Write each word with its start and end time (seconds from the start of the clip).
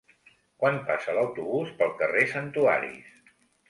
Quan 0.63 0.79
passa 0.87 1.15
l'autobús 1.19 1.77
pel 1.83 1.97
carrer 2.03 2.27
Santuaris? 2.37 3.19